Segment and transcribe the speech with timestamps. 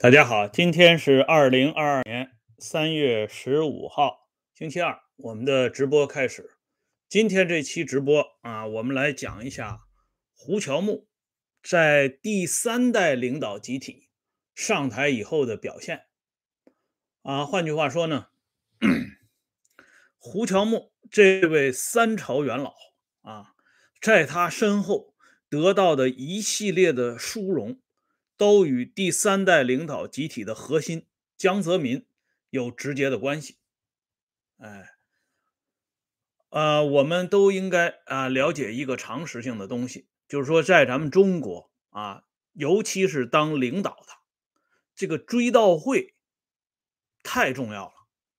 [0.00, 6.52] 大家好，今天是二零二二年三月十五号，星期二，我们的直播开始。
[7.08, 9.80] 今天这期直播啊，我们来讲一下
[10.36, 11.08] 胡乔木
[11.64, 14.08] 在第三代领导集体
[14.54, 16.04] 上台以后的表现。
[17.22, 18.28] 啊，换句话说呢，
[20.16, 22.72] 胡乔木这位三朝元老
[23.22, 23.54] 啊，
[24.00, 25.16] 在他身后
[25.50, 27.80] 得到的一系列的殊荣。
[28.38, 31.06] 都与第三代领导集体的核心
[31.36, 32.06] 江泽民
[32.50, 33.58] 有直接的关系。
[34.58, 34.90] 哎，
[36.50, 44.12] 呃，我们都应该啊了解一个常识性的东西，就是说，在咱们中国啊，尤其是当领导的
[44.94, 46.14] 这个追悼会
[47.24, 47.94] 太重要了，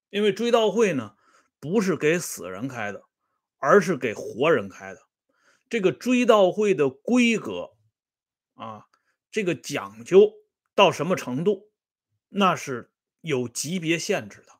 [0.09, 1.15] 因为追悼会呢
[1.59, 3.03] 不是给死人开的，
[3.57, 5.01] 而是给活人开的。
[5.69, 7.71] 这个追悼会的规格
[8.53, 8.85] 啊。
[9.31, 10.33] 这个讲究
[10.73, 11.71] 到什么程度，
[12.29, 12.91] 那是
[13.21, 14.59] 有级别限制的。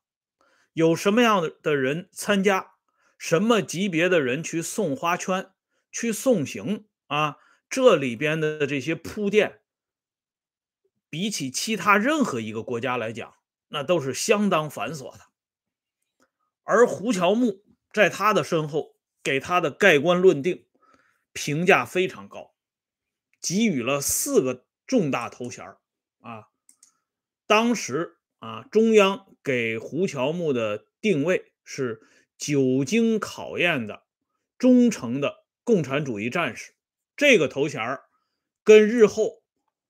[0.73, 2.73] 有什么样的人参加，
[3.17, 5.52] 什么级别的人去送花圈、
[5.92, 7.38] 去送行啊？
[7.70, 9.61] 这里边的这些铺垫，
[11.09, 13.36] 比起其他任何一个国家来讲，
[13.67, 15.26] 那都是相当繁琐的。
[16.64, 20.66] 而胡乔木在他的身后给他的盖棺论定
[21.33, 22.48] 评价非常高。
[23.42, 25.66] 给予了四个重大头衔
[26.20, 26.50] 啊！
[27.48, 32.02] 当时啊，中央给胡乔木的定位是
[32.38, 34.04] 久经考验的
[34.58, 36.73] 忠诚的共产主义战士。
[37.16, 38.00] 这个头衔
[38.64, 39.42] 跟日后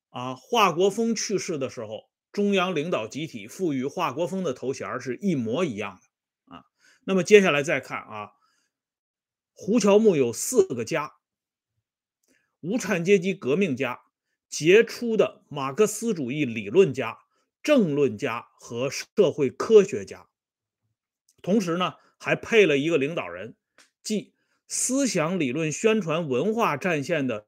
[0.09, 6.63] 啊华国锋去世的时候，中央领导集体赋予华国锋的头衔是一模一样的啊。
[7.03, 8.31] 那么接下来再看啊，
[9.53, 11.18] 胡乔木有四个家。
[12.61, 14.01] 无产阶级革命家、
[14.49, 17.19] 杰出的马克思主义理论家、
[17.63, 20.27] 政论家和社会科学家，
[21.41, 23.55] 同时呢，还配了一个领导人，
[24.03, 24.33] 即
[24.67, 27.47] 思想理论宣传文化战线的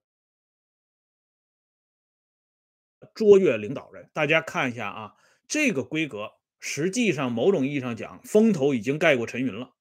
[3.13, 4.09] 卓越领导人。
[4.13, 5.15] 大家看一下啊，
[5.47, 9.73] 这个规格，实际上某种意义上讲，风头已经盖过陈云了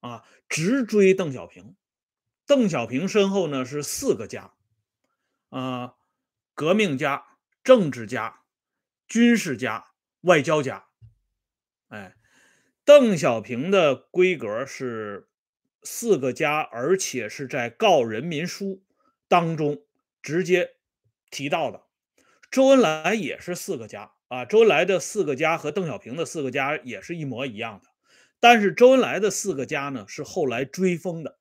[0.00, 1.74] 啊，直追邓小平。
[2.46, 4.54] 邓小平身后呢是四个家。
[5.50, 5.94] 啊，
[6.54, 7.24] 革命家、
[7.64, 8.40] 政治家、
[9.06, 9.92] 军事家、
[10.22, 10.86] 外交家，
[11.88, 12.16] 哎，
[12.84, 15.28] 邓小平的规格是
[15.82, 18.66] 四个家，而且是在《告人民书》
[19.26, 19.82] 当中
[20.20, 20.76] 直接
[21.30, 21.84] 提到的。
[22.50, 27.90] 周恩来也是四个家啊，周恩来的四个家和邓小平的四个家也是一模一样的，
[28.40, 31.38] 但是周恩来的四个家呢是后来追封的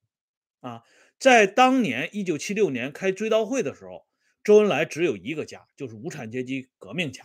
[0.61, 0.83] 啊。
[1.19, 4.05] 在当年一九七六年开追悼会的时候，
[4.43, 7.23] 周恩来只有一个家，就是无产阶级革命家，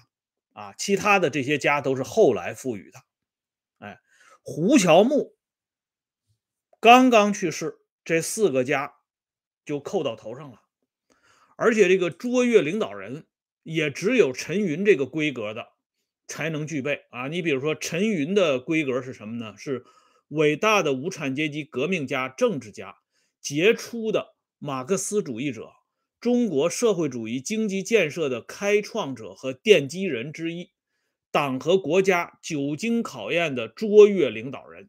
[0.53, 2.99] 啊，其他的这些家都是后来赋予的。
[3.79, 4.01] 哎，
[4.43, 5.37] 胡乔木
[6.81, 8.95] 刚刚去世，这四个家
[9.65, 10.63] 就扣到头上了，
[11.57, 13.27] 而且这个卓越领导人
[13.63, 15.69] 也只有陈云这个规格的
[16.27, 17.29] 才能具备啊。
[17.29, 19.55] 你比如说，陈云的规格是什么呢？
[19.59, 19.85] 是
[20.29, 22.97] 伟大的无产阶级革命家、政治家。
[23.43, 25.73] 杰出的马克思主义者，
[26.21, 30.71] 中国社会主义经济建设的开创者和奠基人之一，
[31.33, 34.89] 党和国家久经考验的卓越领导人。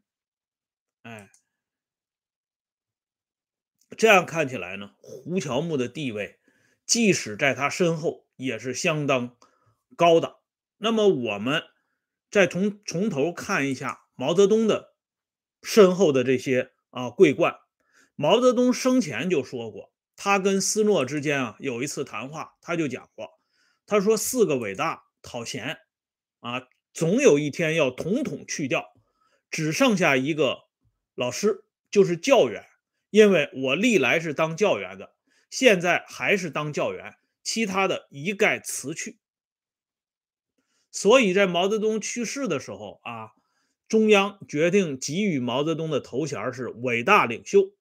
[1.02, 1.30] 哎，
[3.96, 6.38] 这样看起来呢，胡乔木的地位，
[6.86, 9.36] 即使在他身后也是相当
[9.96, 10.36] 高的。
[10.76, 11.64] 那么，我们
[12.30, 14.94] 再从从头看一下毛泽东的
[15.60, 17.58] 身后的这些啊桂冠。
[18.16, 23.40] 毛泽东生前就说过，他跟斯诺之间啊有一次谈话，他就讲过，
[23.86, 25.78] 他说四个伟大讨嫌
[26.38, 28.92] 啊，总有一天要统统去掉，
[29.50, 30.58] 只剩下一个
[31.16, 32.64] 老师，就是教员，
[33.10, 35.12] 因为我历来是当教员的，
[35.50, 39.18] 现在还是当教员，其他的一概辞去。
[40.92, 43.32] 所以在毛泽东去世的时候啊，
[43.88, 47.72] 中央决定给予毛泽东的头衔是伟大领袖。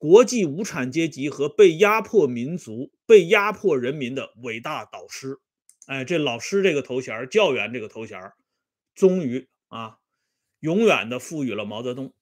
[0.00, 5.40] 国际无产阶级和被压迫民族、被压迫人民的伟大导师，
[5.84, 8.18] 哎，这老师这个头衔、教员这个头衔，
[8.94, 9.98] 终于啊，
[10.60, 12.14] 永远的赋予了毛泽东。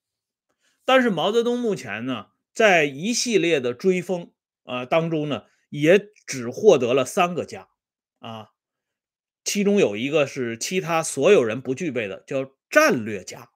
[0.84, 4.32] 但是毛泽东目前呢，在一系列的追封
[4.64, 7.68] 啊当中呢，也只获得了三个家
[8.18, 8.48] 啊，
[9.44, 13.50] 其中有一个是其他所有人不具备的，叫战略家。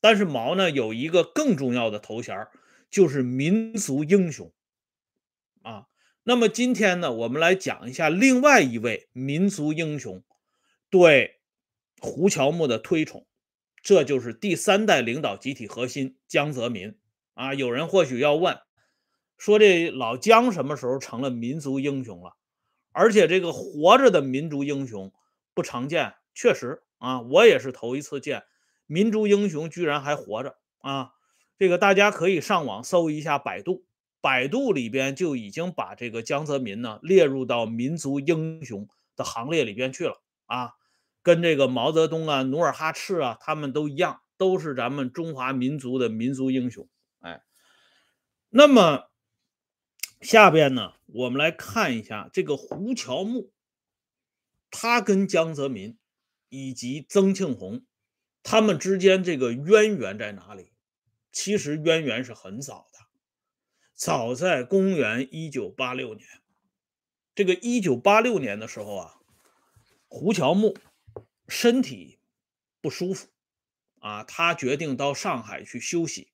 [0.00, 2.46] 但是毛呢，有一个更重要的头衔。
[2.90, 4.52] 就是民族英雄
[5.62, 5.86] 啊。
[6.22, 10.22] 那么今天呢，我们来讲一下另外一位民族英雄，
[10.90, 11.40] 对
[12.00, 13.26] 胡乔木的推崇，
[13.82, 16.98] 这就是第三代领导集体核心江泽民
[17.34, 17.54] 啊。
[17.54, 18.58] 有人或许要问，
[19.38, 22.36] 说这老江什么时候成了民族英雄了？
[22.92, 25.12] 而且这个活着的民族英雄
[25.54, 28.42] 不常见，确实啊，我也是头一次见
[28.86, 31.12] 民族英雄居然还活着啊。
[31.58, 33.84] 这个大家可以上网搜一下百度，
[34.20, 40.74] 百度里边就已经把这个江泽民呢列入到民族英雄的行列里边去了啊。
[41.20, 46.88] 跟这个毛泽东啊、努尔哈赤啊，他们都一样，都是咱们中华民族的民族英雄。
[47.18, 47.42] 哎，
[48.48, 49.10] 那么
[50.22, 53.50] 下边呢，我们来看一下这个胡乔木，
[54.70, 55.98] 他跟江泽民
[56.48, 57.84] 以及曾庆红
[58.42, 60.70] 他们之间这个渊源在哪里？
[61.40, 62.98] 其实渊源是很早的，
[63.94, 66.26] 早在公元一九八六年。
[67.32, 69.14] 这个一九八六年的时候啊，
[70.08, 70.76] 胡乔木。
[71.46, 72.18] 身体
[72.80, 73.28] 不舒服
[74.00, 76.32] 啊，他决定到上海去休息。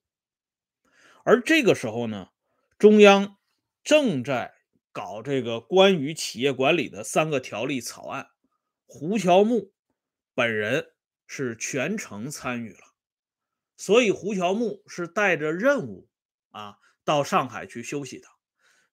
[1.23, 2.31] 而这个时候呢，
[2.79, 3.37] 中央
[3.83, 4.55] 正在
[4.91, 8.31] 搞这个关于企业管理的三个条例草案，
[8.87, 9.75] 胡乔木
[10.35, 10.95] 本人
[11.27, 12.94] 是全程参与了，
[13.85, 16.09] 所以胡乔木是带着任务
[16.53, 18.27] 啊到上海去休息的。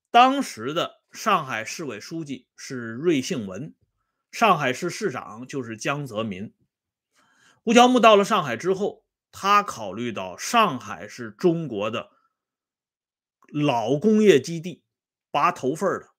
[0.10, 3.74] 当时的上海市委书记是瑞幸文。
[4.34, 6.54] 上海市市长就是江泽民。
[7.64, 12.10] 胡乔木到了上海之后，他考虑到上海是中国的
[13.48, 14.84] 老工业基地，
[15.32, 16.10] 拔头份的，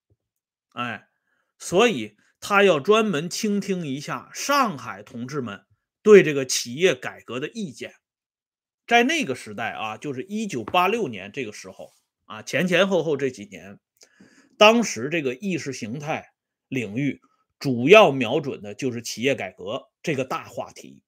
[0.73, 1.11] 哎，
[1.59, 5.67] 所以他要专门倾听一下上海同志们
[6.01, 7.97] 对这个企业改革的意见。
[8.93, 11.91] 在那个时代啊，就是一九八六年这个时候
[12.27, 13.79] 啊，前前后后这几年，
[14.59, 16.35] 当时这个意识形态
[16.69, 17.23] 领域。
[17.59, 21.01] 主要瞄准的就是企业改革这个大话题，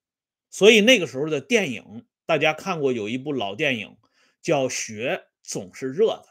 [0.51, 3.99] 所以那个时候的电影，大家看过有一部老电影
[4.41, 6.23] 叫《雪总是热的》。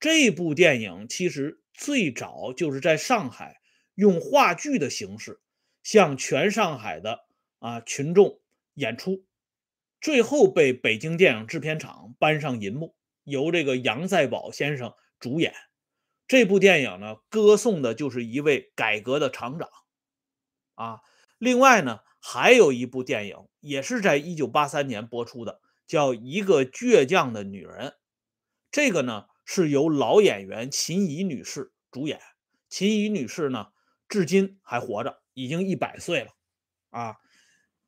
[0.00, 3.60] 这部电影其实最早就是在上海
[3.96, 5.40] 用话剧的形式
[5.82, 7.26] 向全上海的
[7.58, 8.40] 啊群众
[8.74, 9.26] 演出，
[10.04, 15.54] 最后被北京电影制片厂搬上银幕，由这个杨再宝先生主演。
[16.28, 19.70] 这部电影呢，歌颂的就是一位改革的厂长，
[20.74, 21.00] 啊，
[21.38, 27.88] 另外呢，还有一部电影也是在一九八三年播出的，叫《一个倔强的女人》，
[28.70, 32.20] 这个呢是由老演员秦怡女士主演，
[32.68, 33.68] 秦怡女士呢
[34.06, 36.32] 至今还活着，已经一百岁了，
[36.90, 37.16] 啊，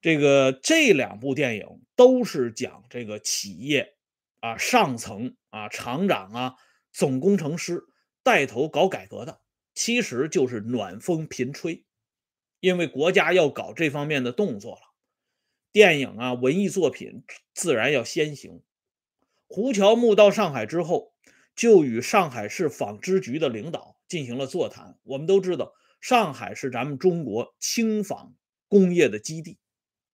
[0.06, 1.67] 这个这两部电影
[1.97, 3.97] 都是讲这个企业
[4.38, 6.55] 啊上层啊厂长啊
[6.93, 7.82] 总工程师。
[8.23, 9.41] 带头搞改革的，
[9.75, 11.85] 其实就是暖风频吹，
[12.61, 14.81] 因为国家要搞这方面的动作了，
[15.73, 18.62] 电影啊，文艺作品自然要先行。
[19.49, 21.14] 胡乔木到上海之后，
[21.56, 25.00] 就与上海市纺织局的领导进行了座谈。
[25.02, 28.37] 我们都知道，上海是咱们中国轻纺
[28.69, 29.59] 工业的基地。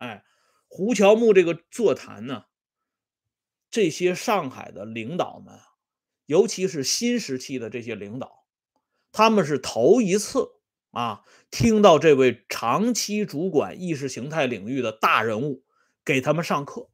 [0.03, 0.25] 哎，
[0.67, 2.47] 胡乔木这个座谈呢，
[3.71, 5.61] 这些上海的领导们。
[6.27, 8.47] 尤其是新时期的这些领导，
[9.11, 10.49] 他们是头一次
[10.91, 15.63] 啊听到这位长期主管意识形态领域的大人物
[16.05, 16.91] 给他们上课，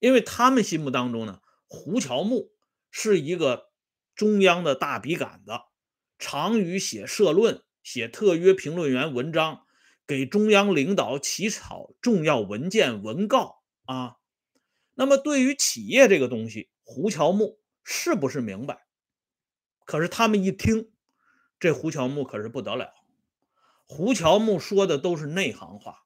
[0.00, 2.52] 因为他们心目当中呢，胡乔木
[2.90, 3.70] 是一个
[4.14, 5.52] 中央的大笔杆子，
[6.18, 9.66] 常于写社论、写特约评论员文章，
[10.12, 14.16] 给中央领导起草重要文件文告啊。
[14.94, 17.58] 那么对于企业这个东西，胡乔木。
[17.84, 18.86] 是不是明白？
[19.84, 20.92] 可是他们一听，
[21.58, 22.92] 这胡乔木可是不得了。
[23.86, 26.04] 胡乔木说的都是内行话，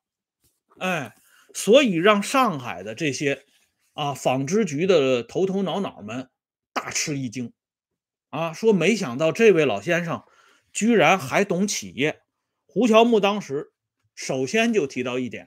[0.79, 1.15] 哎，
[1.53, 3.45] 所以让上海的这些
[3.93, 6.31] 啊纺织局的头头脑脑们
[6.73, 7.53] 大吃一惊，
[8.31, 10.25] 啊，说没想到这位老先生
[10.73, 12.23] 居然还懂企业。
[12.65, 13.75] 胡乔木当时
[14.17, 15.47] 首先就提到一点：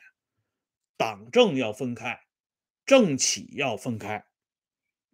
[0.96, 2.22] 党政要分开，
[2.86, 4.28] 政企要分开。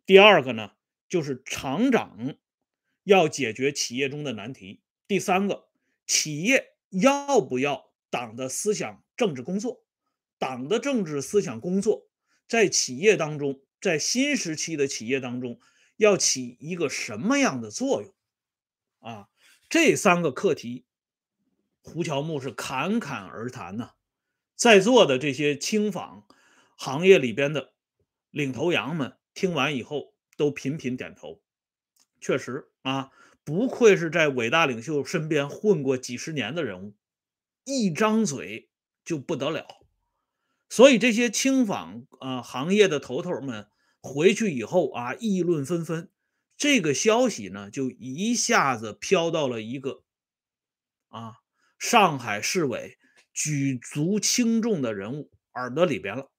[0.06, 0.74] 第二个呢？
[1.08, 2.36] 就是厂长
[3.04, 4.82] 要解决企业中的难题。
[5.08, 5.70] 第三个，
[6.06, 9.86] 企业要不要党的思想政治工作？
[10.38, 12.10] 党的政治思想工作
[12.48, 15.60] 在企业当中，在新时期的企业当中
[15.96, 18.14] 要起一个什么样的作用？
[19.00, 19.30] 啊，
[19.70, 20.86] 这三个课题，
[21.86, 23.92] 胡乔木是侃侃而谈呐。
[24.56, 26.28] 在座的这些轻纺
[26.76, 27.74] 行业里边的
[28.32, 30.14] 领头羊们听完以后。
[30.38, 31.42] 都频频点头，
[32.20, 33.10] 确实啊，
[33.46, 36.94] 不愧是在伟大领袖身边混过几十年的人物
[37.64, 38.70] 一张嘴
[39.06, 39.66] 就不得了。
[40.68, 43.70] 所以这些轻纺啊行业的头头们
[44.02, 46.12] 回去以后啊，议论纷纷。
[46.58, 50.04] 这个消息呢，就一下子飘到了一个
[51.08, 51.36] 啊
[51.78, 52.98] 上海市委
[53.34, 56.32] 举足轻重的人物耳朵里边了。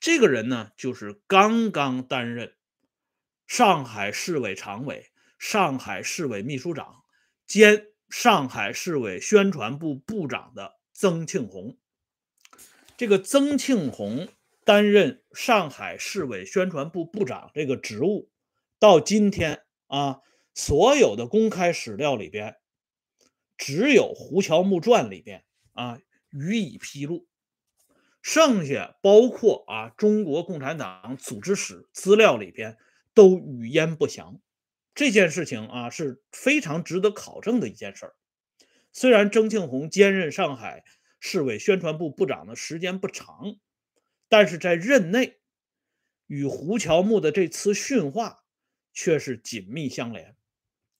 [0.00, 2.54] 这个人呢，就是刚刚担任
[3.46, 7.02] 上海市委常委、上海市委秘书长
[7.46, 11.78] 兼上海市委宣传部部长的曾庆红。
[12.96, 14.28] 这个曾庆红
[14.64, 18.30] 担任上海市委宣传部部长这个职务，
[18.78, 20.20] 到今天啊，
[20.54, 22.56] 所有的公开史料里边，
[23.56, 25.98] 只有《胡乔木传》里边啊
[26.30, 27.26] 予以披露，
[28.22, 32.76] 剩下包括啊中国共产党组织史资料里边
[33.14, 34.40] 都语焉不详。
[34.94, 38.14] 这件事情啊是非常值得考证的一件事儿。
[38.92, 40.84] 虽然曾庆红兼任上海。
[41.24, 43.54] 市委宣传部部长的时间不长，
[44.28, 45.38] 但是在任内
[46.26, 48.42] 与胡乔木的这次训话
[48.92, 50.34] 却是紧密相连。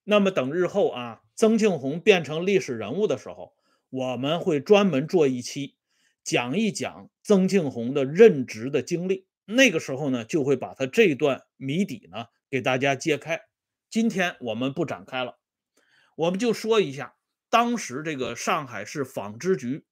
[0.04, 3.54] 那么等日后啊，曾庆红变成历史人物的时候，
[3.90, 5.76] 我们会专门做一期
[6.22, 9.26] 讲一讲曾庆红的任职的经历。
[9.44, 13.42] 那个时候呢，就会把他这段谜底呢给大家揭开。
[13.90, 15.38] 今天我们不展开了，
[16.16, 17.16] 我们就说一下
[17.50, 19.84] 当时这个上海市纺织局。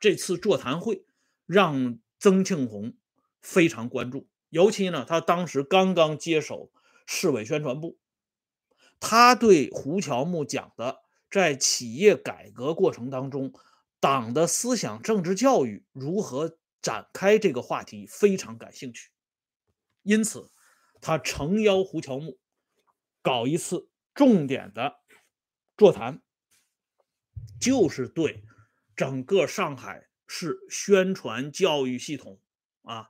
[0.00, 1.04] 这次座谈会
[1.44, 2.96] 让曾庆红
[3.42, 6.72] 非常关注，尤其呢，他当时刚刚接手
[7.06, 7.98] 市委宣传部，
[9.00, 10.98] 他对胡乔木讲的
[11.30, 13.52] 在企业改革过程当中，
[13.98, 19.10] 党的思想政治教育如何展开这个话题非常感兴趣，
[20.02, 20.52] 因此
[21.00, 22.38] 他诚邀胡乔木
[23.22, 24.96] 搞一次重点的
[25.76, 26.22] 座谈，
[27.60, 28.44] 就是对。
[28.96, 32.38] 整个上海市宣传教育系统
[32.82, 33.08] 啊，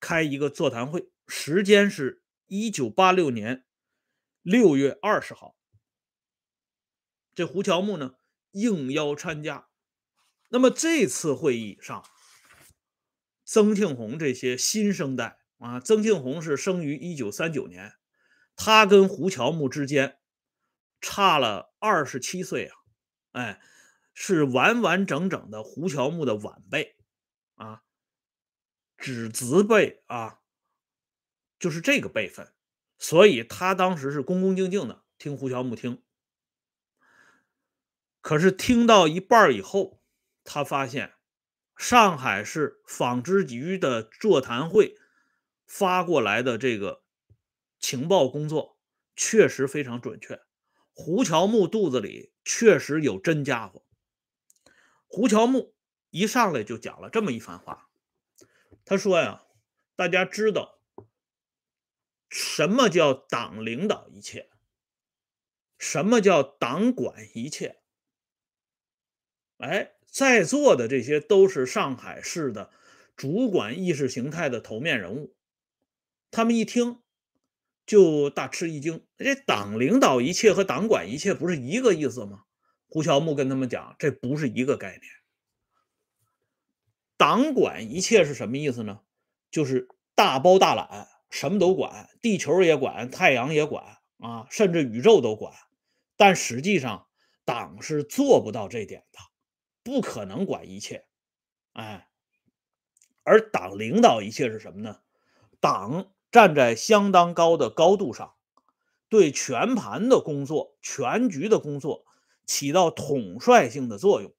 [0.00, 3.64] 开一个座谈会，时间是一九八六年
[4.48, 5.54] 六月二十号。
[7.34, 8.14] 这胡乔木呢
[8.52, 9.68] 应邀参加。
[10.48, 12.02] 那么这次会议上，
[13.44, 17.92] 曾庆红这些新生代啊，曾庆红是生于一九三九年，
[18.56, 20.18] 他跟胡乔木之间
[21.02, 22.76] 差了二十七岁啊，
[23.32, 23.60] 哎。
[24.20, 26.96] 是完完整整的胡乔木的晚辈，
[27.54, 27.84] 啊，
[29.32, 30.40] 子辈啊，
[31.60, 32.52] 就是这个辈分，
[32.98, 36.02] 所以他当时是恭恭敬敬的听胡乔木听。
[38.20, 40.02] 可是听到一半以后，
[40.44, 41.14] 他发现
[41.76, 44.96] 上海市纺织局的座谈会
[45.66, 47.04] 发过来的这个
[47.78, 48.78] 情报工作
[49.14, 50.42] 确实非常准确，
[50.92, 53.84] 胡乔木肚子里确实有真家伙。
[55.06, 55.74] 胡乔木
[56.10, 57.88] 一上来就讲了这么一番话，
[58.84, 59.44] 他说呀
[59.96, 60.77] ：“大家知道
[62.28, 64.48] 什么叫党领导一切，
[65.78, 67.80] 什么叫党管一切？
[69.58, 72.70] 哎，在座的这些都是上海市的
[73.16, 75.34] 主管意识形态的头面人物，
[76.30, 77.00] 他们一听
[77.86, 79.06] 就大吃一惊。
[79.16, 82.44] 这党领导一切和党管一切不是一个意思吗？”
[82.90, 85.02] 胡乔木跟他们讲，这不是一个概念。
[87.18, 89.00] 党管一切是什么意思呢？
[89.50, 95.52] 就是大包大揽，什么都管，地球也管，太阳也管啊，甚至宇宙都管。
[96.16, 97.06] 但实际上，
[97.44, 99.18] 党是做不到这点的，
[99.82, 101.06] 不可能管一切。
[101.72, 102.08] 哎，
[103.22, 105.00] 而党领导一切是什么呢？
[105.60, 108.34] 党站在相当高的高度上，
[109.08, 112.04] 对全盘的工作、全局的工作。
[112.46, 114.34] 起到统帅性的作用，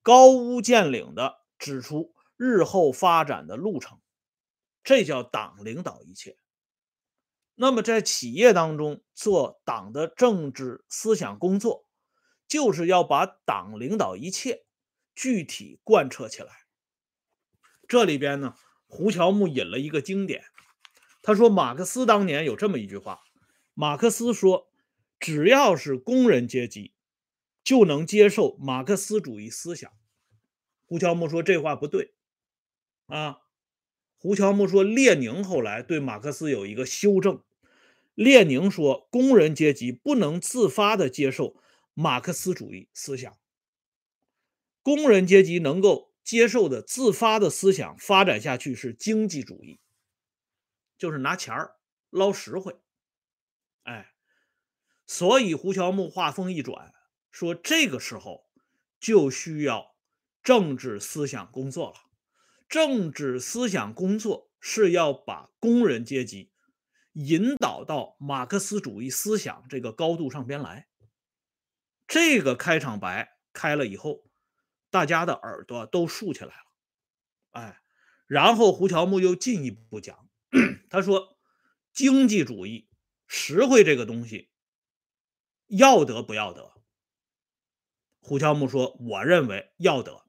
[0.00, 3.98] 高屋建瓴的指出日后发展的路程，
[4.84, 6.36] 这叫党领导一切。
[7.56, 11.88] 那么在企业当中做党的政治思想工作，
[12.46, 14.66] 就是要把党领导一切
[15.14, 16.52] 具体贯彻起来。
[17.88, 18.54] 这里边呢，
[18.86, 20.44] 胡乔木引了一个经典，
[21.22, 23.20] 他说马克思当年有这么一句话，
[23.72, 24.70] 马克思说，
[25.18, 26.92] 只要是工人阶级。
[27.64, 29.90] 就能接受马克思主义思想。
[30.84, 32.12] 胡乔木说这话不对
[33.06, 33.38] 啊。
[34.24, 37.42] 胡乔木说，列宁后来对马克思有一个修正。
[38.14, 41.60] 列宁说，工人阶级不能自发的接受
[41.92, 43.36] 马克思主义思想。
[44.80, 49.78] 工人阶级能够接受的自发的思想发展下去是经济主义，
[50.96, 51.76] 就是拿钱儿
[52.08, 52.76] 捞实惠。
[53.82, 54.14] 哎，
[55.06, 56.94] 所以胡乔木话锋一转。
[57.30, 58.46] 说这个时候
[58.98, 59.94] 就需要
[60.42, 62.03] 政治思想工作了。
[62.68, 66.50] 政治思想工作是要把工人阶级
[67.12, 70.88] 引导到马克思主义思想这个高度上边来。
[72.06, 74.24] 这个开场白开了以后，
[74.90, 76.64] 大家的耳朵都竖起来了。
[77.50, 77.80] 哎，
[78.26, 80.28] 然后胡乔木又进一步讲，
[80.90, 81.38] 他说
[81.94, 82.88] ：“经济主义
[83.26, 84.50] 实惠这个东西，
[85.68, 86.72] 要得不要得？”
[88.20, 90.24] 胡乔木说：“我认为要得。”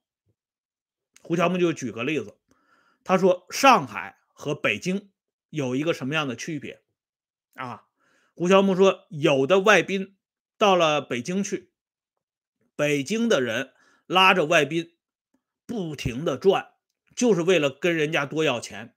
[1.25, 2.37] 胡乔木就举个例子，
[3.03, 5.09] 他说：“上海和北京
[5.49, 6.83] 有一个什么样的区别？”
[7.55, 7.85] 啊，
[8.35, 10.15] 胡乔木说：“有的外宾
[10.55, 11.71] 到了北京去，
[12.75, 13.73] 北京的人
[14.05, 14.93] 拉着外宾
[15.65, 16.73] 不停的转，
[17.15, 18.93] 就是为了跟人家多要钱。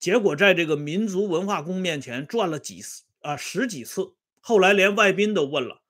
[0.00, 4.14] 结果在这个民族文化宫面前转了几次啊，十几次。
[4.40, 5.82] 后来连外宾都问了。”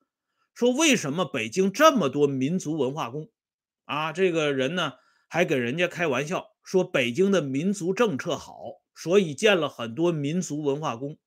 [0.53, 3.31] 说为什么北京这么多民族文化宫？
[3.87, 4.95] 啊，这个人呢
[5.35, 11.19] 还给人家开玩笑说北京的民族政策好，所以建了很多民族文化宫。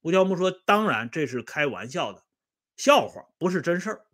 [0.00, 2.24] 胡乔木说：“当然这是开玩笑的
[2.76, 4.06] 笑话，不是真事儿。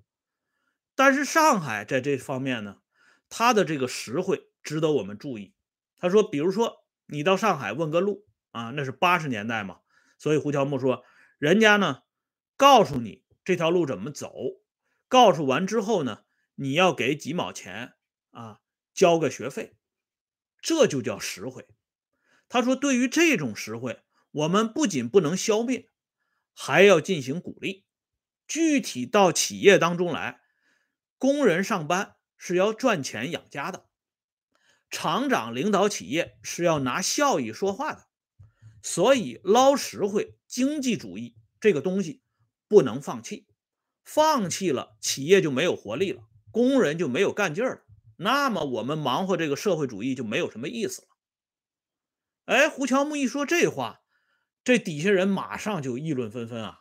[0.95, 2.83] 但是上海在这方面呢，
[3.31, 5.55] 它的这个实惠值得我们注意。
[5.97, 9.79] 他说，比如说你到上海问个路啊，那是八十年代嘛，
[10.19, 11.03] 所以胡乔木说，
[11.39, 12.03] 人家呢
[12.59, 14.31] 告诉你。”这条路怎么走？
[15.09, 16.25] 告诉完之后呢，
[16.55, 17.95] 你要给几毛钱
[18.31, 18.61] 啊，
[18.95, 19.77] 交个学费，
[20.61, 21.67] 这就叫实惠。
[22.49, 25.89] 他说，对于这种实惠，我们不仅不能消灭，
[26.55, 27.85] 还要进行鼓励。
[28.47, 30.41] 具体到企业当中来，
[31.19, 33.87] 工人上班是要赚钱养家的，
[34.91, 38.07] 厂长领导企业是要拿效益说话的，
[38.83, 42.21] 所以捞实惠、经济主义这个东西。
[42.69, 43.47] 不能放弃，
[44.03, 47.83] 放弃了企业就没有活力了，工人就没有干劲儿了。
[48.17, 51.09] 那么我们忙活这个社会主义就没有什么意思了。
[52.47, 54.03] 哎，胡乔木一说这话，
[54.65, 56.81] 这底下人马上就议论纷纷啊，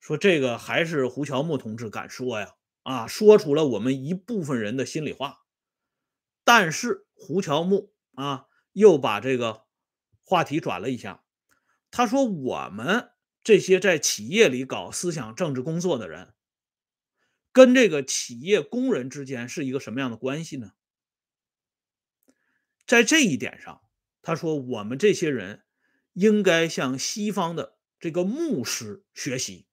[0.00, 5.38] 说这个还是胡乔木同志敢说呀，啊，说出了我们一部分人的心里话。
[6.44, 9.64] 但是胡乔木啊，又把这个
[10.24, 11.24] 话题转了一下，
[11.90, 13.10] 他说我们。
[13.44, 16.32] 这些在企业里搞思想政治工作的人，
[17.52, 20.72] 跟这个企业工人之间是一个什么样的关系呢？
[22.86, 23.82] 在这一点上，
[24.22, 25.62] 他说我们这些人
[26.14, 29.66] 应该向西方的这个牧师学习。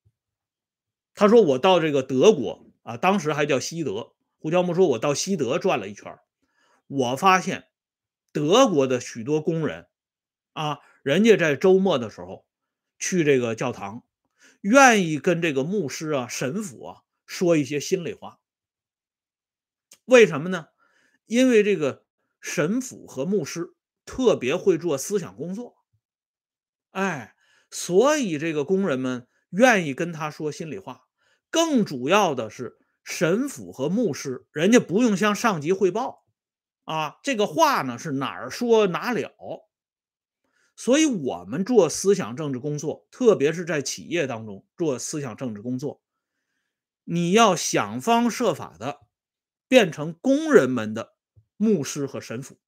[1.16, 4.14] 他说我到这个德国啊，当时还叫西德。
[4.38, 6.18] 胡乔木说，我到西德转了一圈，
[6.88, 7.68] 我发现
[8.32, 9.88] 德国的许多工人
[10.54, 12.46] 啊，人家在周末的时候。
[13.02, 14.04] 去这个教堂，
[14.60, 18.40] 愿意跟这个牧师啊、神父啊说一些心里话。
[20.06, 20.66] 为什么呢？
[21.28, 22.04] 因为这个
[22.42, 25.76] 神父和牧师特别会做思想工作，
[26.90, 27.36] 哎，
[27.70, 31.04] 所以这个工人们愿意跟他说心里话。
[31.52, 36.26] 更主要的是，神父和牧师人家不用向上级汇报
[36.86, 39.70] 啊，这个话呢是哪儿说哪了。
[40.76, 46.02] 所以，我们做思想政治工作，特别是在企业当中做思想政治工作，
[47.12, 49.08] 你要想方设法的
[49.68, 51.16] 变成工人们的
[51.58, 52.60] 牧师和神父。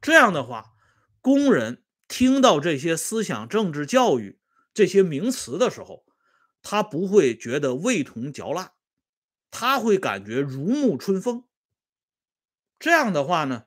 [0.00, 0.74] 这样的话，
[1.20, 4.40] 工人听到这些思想政治教育
[4.74, 6.04] 这些名词的时候，
[6.60, 8.72] 他不会觉得味同嚼蜡，
[9.52, 11.44] 他会感觉如沐春风。
[12.80, 13.66] 这样的话呢，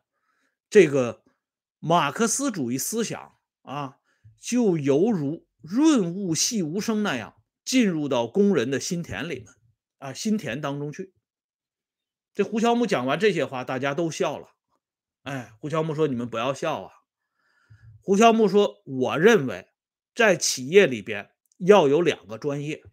[0.70, 1.24] 这个。
[1.80, 4.00] 马克思主义思想啊，
[4.40, 7.35] 就犹如润物细无声那样
[7.66, 9.48] 进入到工人的心田里面
[9.98, 11.14] 啊，心田当中去。
[12.34, 14.50] 这胡乔木讲完这些话，大家都笑了。
[15.24, 16.92] 哎，胡乔木说：“你们不要笑啊。”
[18.02, 19.68] 胡乔木说：“我认为，
[20.14, 22.84] 在企业里边要有两个专业，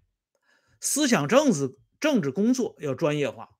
[0.81, 3.51] 思想政治政治工作要专业化，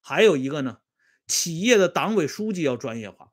[0.00, 0.78] 还有一个呢，
[1.26, 3.32] 企业的党委书记要专业化。”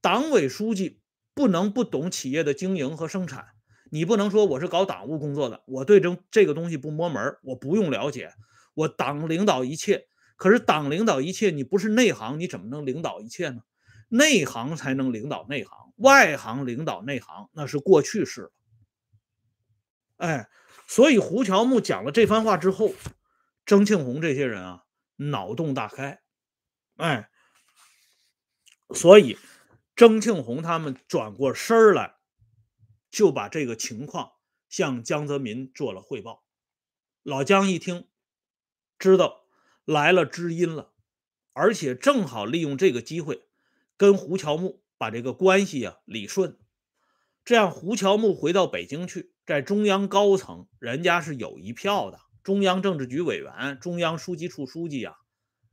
[0.00, 1.02] 党委书记
[1.34, 3.48] 不能不懂企业的经营和生产，
[3.90, 8.32] 你不能说我是搞党务工作的，我对这这个东西不摸门我不用了解，
[8.74, 10.06] 我党领导一切。
[10.36, 13.62] 可是党领导一切，你不是内行，你怎么能领导一切呢？
[14.08, 18.52] 内行才能领导内行，外行领导内行那是过去式了。
[20.16, 20.48] 哎，
[20.86, 22.92] 所以胡乔木讲了这番话之后，
[23.66, 24.84] 曾庆红这些人啊，
[25.16, 26.20] 脑洞大开。
[26.96, 27.28] 哎，
[28.94, 29.38] 所以。
[29.96, 32.14] 曾庆红他们转过身来，
[33.10, 34.32] 就把这个情况
[34.68, 36.44] 向江泽民做了汇报。
[37.22, 38.06] 老江一听，
[38.98, 39.44] 知道
[39.84, 40.92] 来了知音了，
[41.52, 43.44] 而且正好利用这个机会
[43.96, 46.58] 跟胡乔木把这个关系啊理顺。
[47.44, 55.16] 这样，胡乔木回到北京去，在中央高层，人家是有一票的，中央政治局委员、中央书记处书记啊，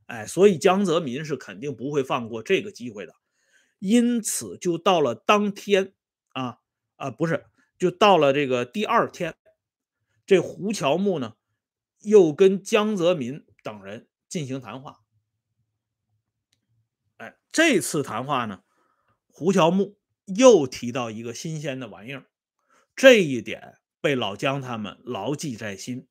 [0.06, 3.14] 哎，所以江泽民是肯定不会放过这个机会的。
[3.78, 5.92] 因此，就到了当天
[6.96, 7.46] 啊，不是，
[7.78, 9.34] 就到了这个第二天，
[10.26, 11.36] 这胡乔木呢，
[12.00, 15.00] 又跟江泽民等人进行谈话。
[17.18, 18.62] 哎，这次谈话呢，
[19.28, 22.26] 胡乔木又提到一个新鲜的玩意儿，
[22.94, 26.06] 这一点被老江他们牢记在心，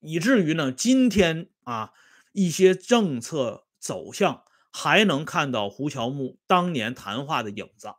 [0.00, 1.92] 以至于呢，今天啊，
[2.32, 4.44] 一些政策走向。
[4.78, 7.94] 还能看到胡乔木当年谈话的影子。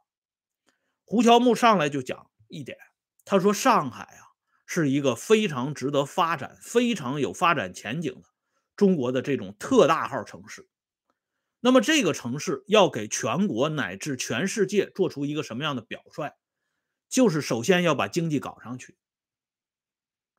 [1.10, 2.78] 胡乔木上来就讲一点，
[3.24, 8.28] 他说：“上海啊，是一个非常值得发展、非常有发展前景的
[8.76, 10.68] 中国的这种特大号城市。
[11.62, 16.34] 那么，这个城市要给全国乃至全世界做出一个什么样的表率？
[17.08, 18.98] 就是首先要把经济搞上去。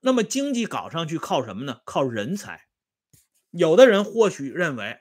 [0.00, 1.80] 那么，经济搞上去靠什么呢？
[1.86, 2.66] 靠人才。
[3.52, 4.98] 有的人或许认为。”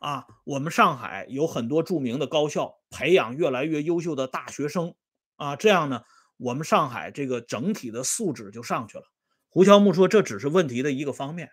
[0.00, 4.94] 啊，我们上海有很多著名的高校，培养越来越优秀的大学生
[5.36, 6.02] 啊，这样呢，
[6.36, 9.04] 我们上海这个整体的素质就上去了。
[9.48, 11.52] 胡乔木说，这只是问题的一个方面。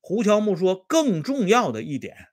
[0.00, 2.28] 胡乔木说，更重要的一点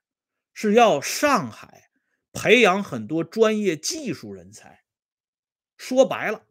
[0.52, 1.90] 是要上海
[2.32, 4.82] 培养很多专业技术人才。
[5.76, 6.46] 说白了，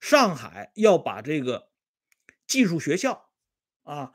[0.00, 1.70] 上海要把这个
[2.46, 3.30] 技术学校
[3.82, 4.12] 啊，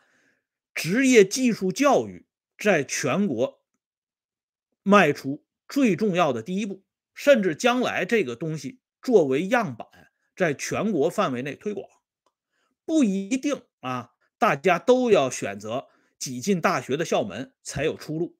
[0.73, 2.27] 职业技术教育。
[2.57, 3.63] 在全国
[4.83, 6.83] 迈出最重要的第一步，
[7.15, 9.87] 甚至将来这个东西作为样板，
[10.35, 11.87] 在全国范围内推广，
[12.85, 15.87] 不一定啊，大家都要选择
[16.19, 18.37] 挤进大学的校门才有出路。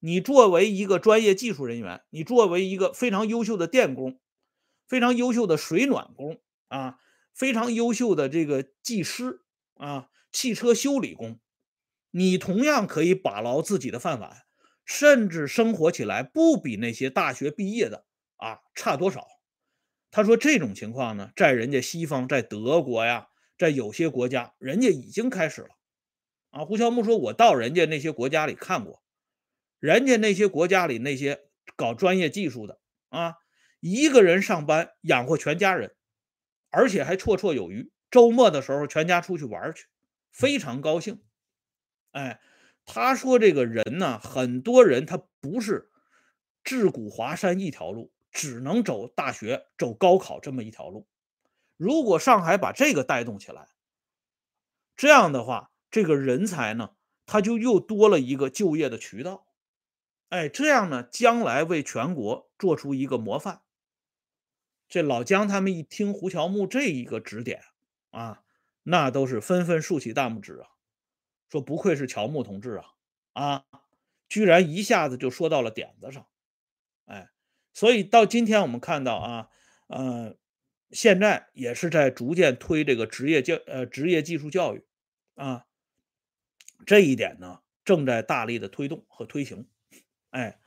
[0.00, 4.20] 你作为一个专业技术人员，你作为一个非常优秀的电工，
[4.86, 6.98] 非常优秀的水暖工啊，
[7.34, 9.42] 非常优秀的这个技师
[9.74, 11.40] 啊，汽车修理工。
[12.12, 14.44] 你同样可以把牢自己的饭碗，
[14.84, 19.26] 甚至生活起来不比那些大学毕业的啊差多少。
[20.18, 25.68] 他说这种情况呢，在人家西方，在德国呀，在有些国家，人家已经开始了。
[26.50, 29.00] 啊，胡乔木说，我到人家那些国家里看过，
[29.78, 31.42] 人家那些国家里那些
[31.76, 33.36] 搞专业技术的啊，
[33.78, 35.94] 一个人上班养活全家人，
[36.70, 37.92] 而且还绰绰有余。
[38.10, 39.86] 周末的时候，全家出去玩去，
[40.32, 41.22] 非常高兴。
[42.10, 42.40] 哎，
[42.84, 45.88] 他说这个人呢，很多人他不是
[46.64, 51.06] 自古华山一条路，只能走大学、走高考这么一条路。
[51.76, 53.68] 如果上海把这个带动起来，
[54.96, 59.46] 这样的话，这个人才呢，他就又多了一个就业的渠道。
[60.28, 63.62] 哎，这样呢，将来为全国做出一个模范。
[64.88, 67.62] 这老姜他们一听胡乔木这一个指点
[68.10, 68.42] 啊，
[68.82, 70.68] 那都是纷纷竖起大拇指啊。
[71.50, 72.94] 说不愧是乔木同志啊，
[73.32, 73.64] 啊，
[74.28, 76.26] 居然一下子就说到了点子上，
[77.06, 77.30] 哎，
[77.78, 79.48] 所以到今天我们看到啊，
[79.86, 80.34] 呃，
[80.90, 84.84] 现在也是在逐渐推这个职业教呃职业技术教育
[85.36, 85.64] 啊，
[86.84, 89.68] 这一点呢正在大力的推动和推行，
[90.30, 90.58] 哎，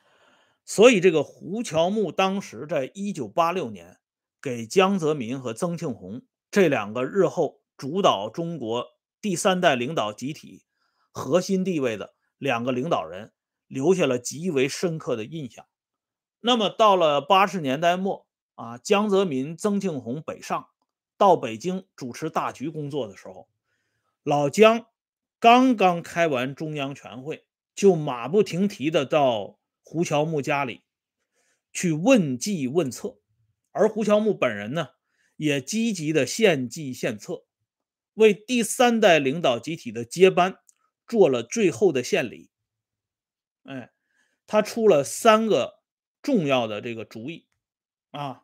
[0.63, 3.97] 所以这个胡乔木当时在一九八六年
[4.41, 8.87] 给江泽民和曾庆红这两个日后主导中国
[9.19, 10.63] 第三代领导集体。
[11.11, 13.33] 核心地位的两个领导人
[13.67, 15.65] 留下了极为深刻的印象。
[16.41, 20.67] 那么到了八十年代末啊，江泽民、曾庆红北上
[21.17, 23.47] 到北京主持大局工作的时候，
[24.23, 24.87] 老江
[25.39, 30.81] 刚刚开完中央全会，就马不停蹄的到胡乔木家里
[31.71, 33.17] 去问计问策，
[33.71, 34.89] 而胡乔木本人呢，
[35.37, 37.45] 也积极的献计献策，
[38.15, 40.57] 为第三代领导集体的接班。
[41.07, 42.49] 做了最后的献礼，
[43.63, 43.91] 哎，
[44.47, 45.80] 他出了三个
[46.21, 47.47] 重要的这个主意
[48.11, 48.43] 啊，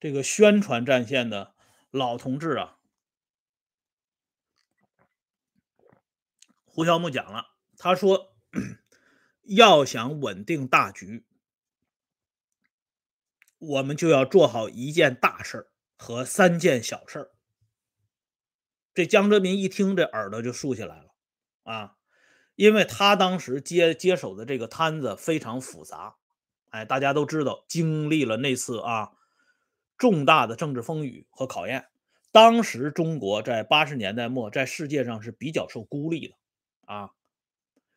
[0.00, 1.54] 这个宣传战线的
[1.90, 2.78] 老同志啊，
[6.64, 8.34] 胡乔木讲了，他说
[9.42, 11.26] 要想稳定大局，
[13.58, 17.32] 我们就要做好一件大事和三件小事
[18.94, 21.14] 这江泽民一听，这耳朵就竖起来了
[21.64, 21.96] 啊。
[22.54, 26.17] 因为他当时接接手的这个摊子非常复杂，
[26.70, 29.12] 哎，大家都知道，经历了那次啊
[29.96, 31.88] 重大的政治风雨和考验。
[32.30, 36.34] 当时中国在八十年代末在世界上是比较受孤立的
[36.84, 37.10] 啊，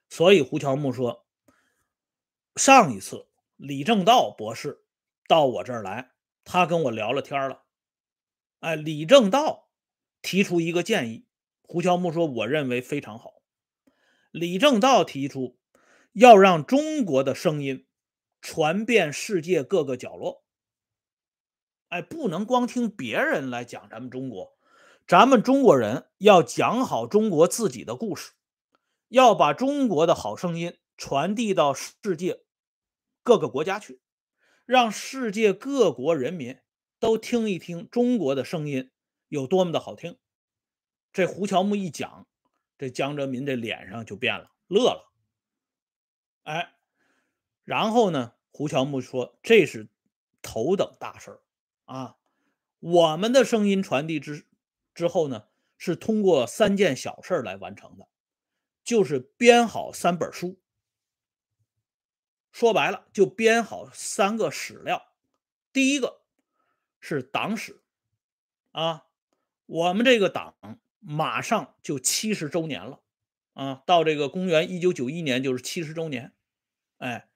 [0.10, 1.25] 所以胡乔木说，
[2.55, 4.84] 上一次李政道博士
[5.27, 6.12] 到我这儿来，
[6.43, 7.63] 他跟我聊了天了。
[8.62, 9.69] 哎，李政道
[10.21, 11.25] 提出一个建议，
[11.62, 13.34] 胡乔木说，我认为非常好。
[14.31, 15.60] 李政道提出
[16.13, 17.86] 要让中国的声音
[18.41, 20.43] 传遍世界各个角落。
[21.89, 24.58] 哎，不能光听别人来讲咱们中国，
[25.06, 28.32] 咱们中国人要讲好中国自己的故事，
[29.10, 32.43] 要把中国的好声音传递到世界
[33.23, 34.01] 各个国家去，
[34.65, 36.60] 让世界各国人民
[36.97, 38.89] 都听一听中国的声音
[39.27, 40.17] 有多么的好听。
[41.12, 42.25] 这胡乔木一讲，
[42.77, 45.12] 这江泽民这脸上就变了，乐了。
[46.43, 46.73] 哎，
[47.63, 49.88] 然后呢，胡乔木说这是
[50.41, 51.41] 头等大事儿。
[51.86, 52.17] 啊，
[52.80, 54.45] 我们的声音传递之
[54.93, 55.47] 之后呢，
[55.78, 58.08] 是通过三件小事来完成的，
[58.84, 60.60] 就是编好三本书。
[62.52, 65.13] 说白了，就编好三个史料。
[65.71, 66.21] 第一个
[67.00, 67.82] 是党史，
[68.71, 69.06] 啊，
[69.65, 70.56] 我们这个党
[71.00, 73.00] 马上就七十周年了，
[73.54, 76.34] 啊，到这个公元一九九一年就是七十周年，
[76.97, 77.30] 哎，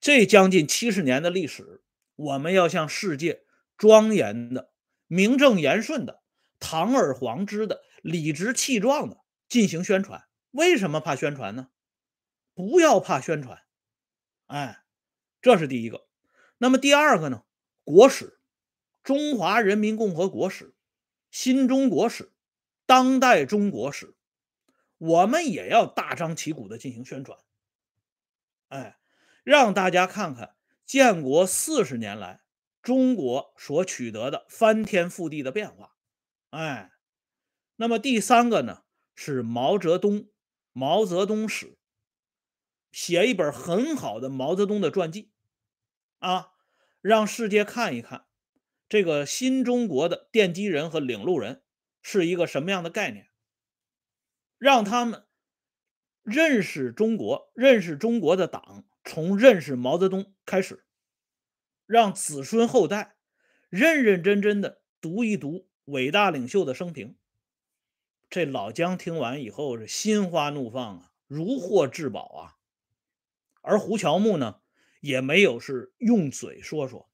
[0.00, 1.82] 这将近七十年的历史，
[2.14, 3.44] 我们要向世界。
[3.78, 4.72] 庄严的、
[5.06, 6.22] 名正言顺的、
[6.58, 9.18] 堂而皇之的、理直气壮的
[9.50, 10.24] 进行宣传。
[10.50, 11.68] 为什么怕宣传呢？
[12.54, 13.62] 不要怕宣传，
[14.46, 14.82] 哎，
[15.42, 16.06] 这是第一个。
[16.56, 17.42] 那么第二个呢？
[17.84, 18.40] 国史、
[19.02, 20.74] 中华人民共和国史、
[21.30, 22.32] 新中国史、
[22.86, 24.16] 当代中国史，
[24.96, 27.38] 我们也要大张旗鼓的进行宣传。
[28.68, 28.98] 哎，
[29.46, 32.40] 让大家看看建国四十年来。
[32.82, 35.96] 中国所取得的翻天覆地的变化，
[36.50, 36.92] 哎，
[37.74, 38.84] 那么第三个呢
[39.16, 40.28] 是毛泽东，
[40.72, 41.76] 毛泽东史，
[42.92, 45.32] 写一本很好的毛泽东的传记，
[46.20, 46.52] 啊，
[47.00, 48.26] 让世界看一看
[48.88, 51.64] 这个新中国的奠基人和领路人
[52.00, 53.26] 是一个什么样的概念，
[54.58, 55.26] 让他们
[56.22, 60.84] 认识中国，认识中国的党，从认识毛泽东开始。
[61.86, 63.14] 让子孙后代
[63.68, 67.16] 认认真真的读一读伟大领袖的生平。
[68.28, 72.58] 这老姜听完以后是心花怒放啊，如获至宝啊。
[73.62, 74.60] 而胡乔木呢，
[75.00, 77.08] 也没有是用嘴说说，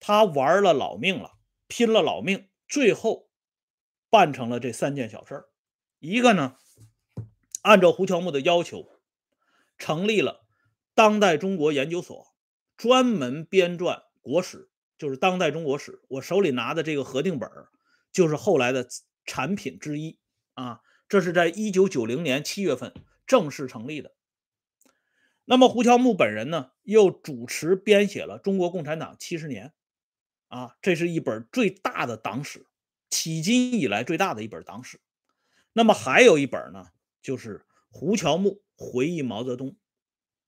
[0.00, 1.32] 他玩了老命了，
[1.66, 3.28] 拼了老命，最后
[4.08, 5.48] 办成了这三件小事儿。
[5.98, 6.56] 一个呢，
[7.60, 8.88] 按照胡乔木的要求，
[9.76, 10.41] 成立了
[10.94, 12.32] 当代中国研究所。
[12.74, 16.02] 专门编撰国史，就是当代中国史。
[16.08, 17.48] 我手里拿的这个核定本
[18.10, 18.88] 就是后来的
[19.24, 20.18] 产品之一
[20.54, 20.80] 啊。
[21.08, 22.92] 这是在一九九零年七月份
[23.24, 24.16] 正式成立的。
[25.44, 29.68] 那么胡乔木本人呢，又主持编写了《中国共产党七十年》
[30.56, 32.66] 啊，这是一本最大的党史，
[33.10, 34.98] 迄今以来最大的一本党史。
[35.72, 36.86] 那么还有一本呢，
[37.20, 39.76] 就是胡乔木回忆毛泽东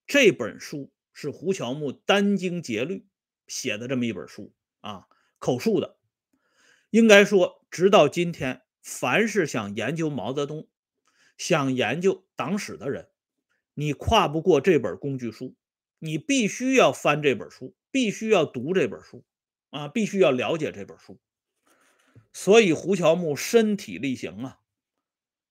[0.06, 0.90] 这本书。
[1.16, 3.06] 是胡乔木殚精竭虑
[3.46, 5.06] 写的这么一本书啊，
[5.38, 5.96] 口述的。
[6.90, 10.68] 应该说，直到今天，凡是想研究毛泽东、
[11.38, 13.10] 想研究党史的人，
[13.74, 15.54] 你跨不过这本工具书，
[16.00, 19.24] 你必须要翻这本书，必须要读这本书
[19.70, 21.20] 啊，必须要了解这本书。
[22.32, 24.58] 所以，胡乔木身体力行啊，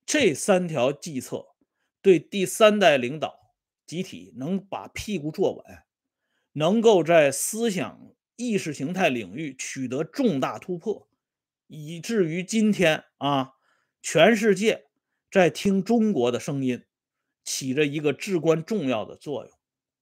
[0.05, 1.55] 这三条计策
[2.01, 3.42] 对第三代领导。
[3.93, 5.63] 集体能把屁股坐稳，
[6.53, 11.07] 能够在思想意识形态领域取得重大突破，
[11.67, 13.53] 以至于今天啊，
[14.01, 14.87] 全世界
[15.29, 16.85] 在听中国的声音，
[17.43, 19.53] 起着一个至关重要的作用。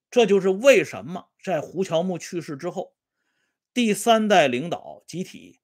[0.10, 2.96] 这就是为什么在胡乔木去世之后，
[3.74, 5.60] 第三代领导集体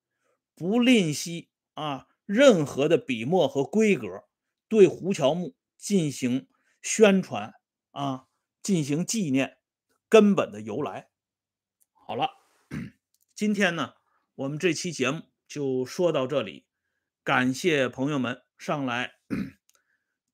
[0.53, 4.25] 不吝惜啊任何的笔墨和规格，
[4.67, 6.49] 对胡乔木进行
[6.81, 7.53] 宣传。
[7.97, 8.27] 啊，
[8.61, 9.57] 进行纪念
[10.07, 11.09] 根本的由来。
[11.93, 12.29] 好了，
[13.33, 13.95] 今天呢，
[14.35, 16.67] 我们这期节目就说到这里，
[17.23, 19.13] 感谢朋友们上来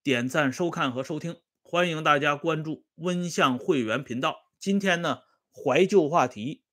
[0.03, 4.51] 点赞、收看和收听，欢迎大家关注温相会员频道。
[4.59, 5.21] 今天呢，
[5.53, 6.65] 怀旧话题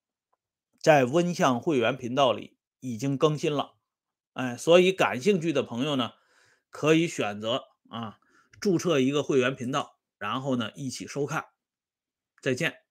[0.81, 3.77] 在温相会员频道里已经更新了，
[4.33, 6.15] 哎，所以感兴趣的朋友呢，
[6.69, 8.19] 可以选择啊，
[8.61, 10.00] 注册一个会员频道。
[10.21, 11.45] 然后呢，一起收看，
[12.43, 12.90] 再见。